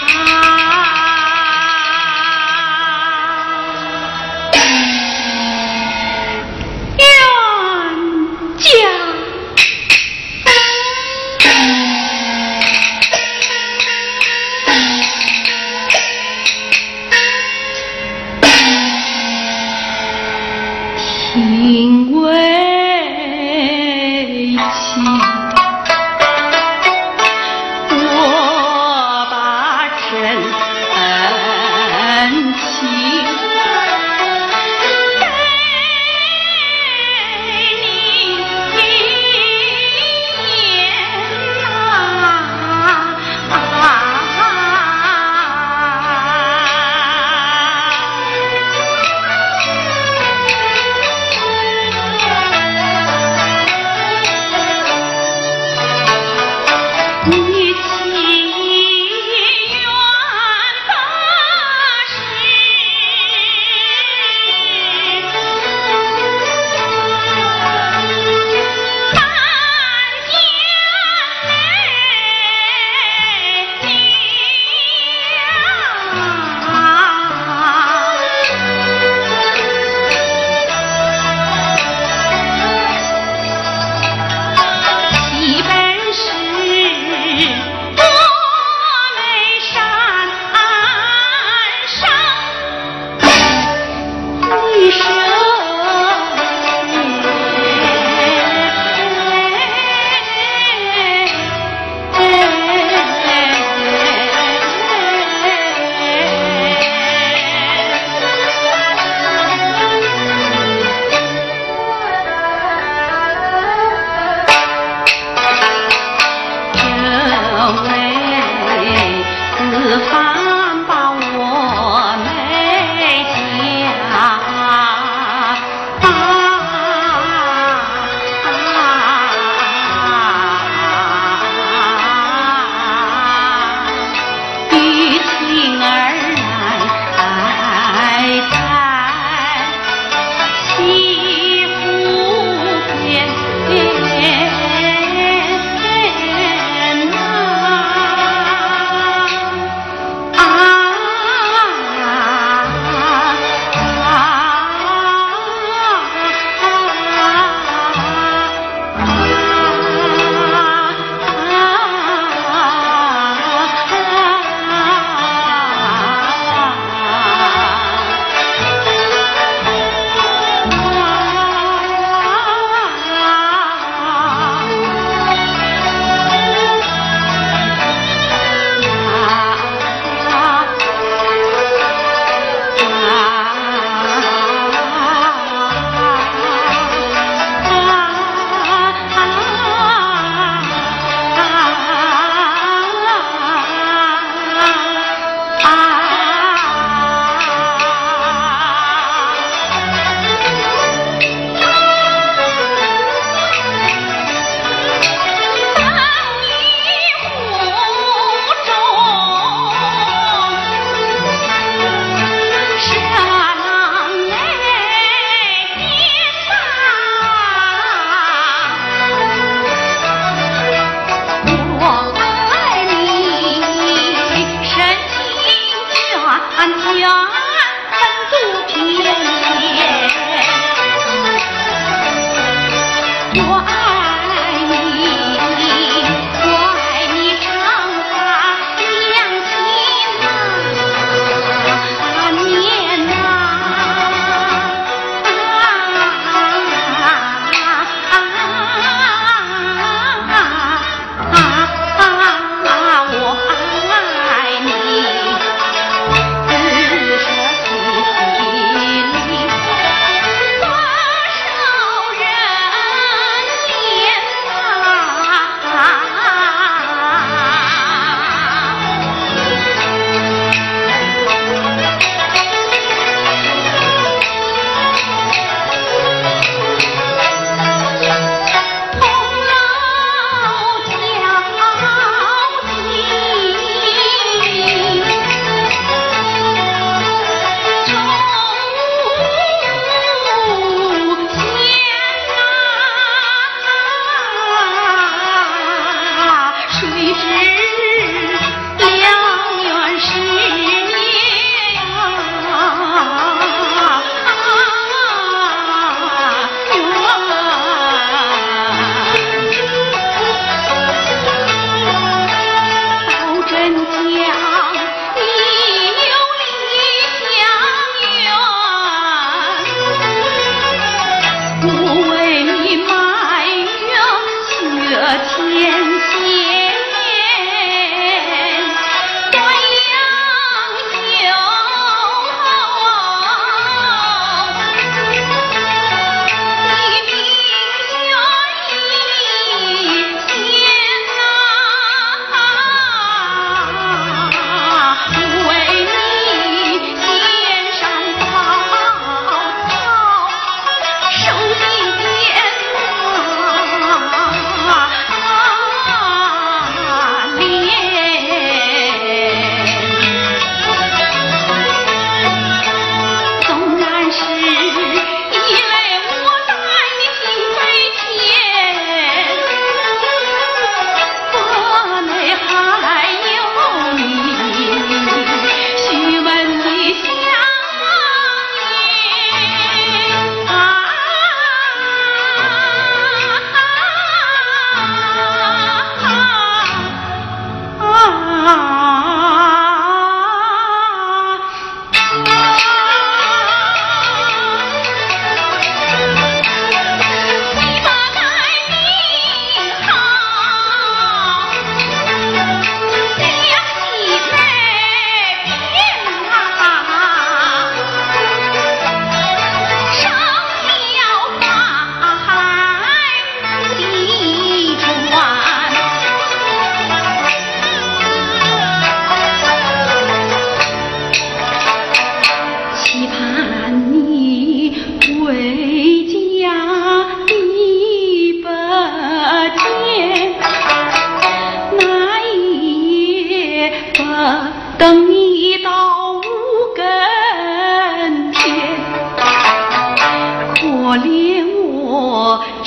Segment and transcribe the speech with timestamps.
[0.00, 0.40] 啊，
[21.40, 22.09] 听。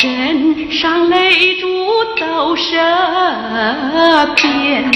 [0.03, 1.67] 枕上泪珠
[2.19, 2.75] 都湿
[4.35, 4.91] 遍，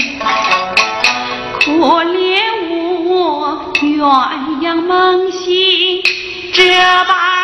[1.64, 1.70] 可
[2.04, 2.38] 怜
[3.06, 6.02] 我鸳鸯梦醒
[6.52, 6.62] 这
[7.06, 7.37] 般。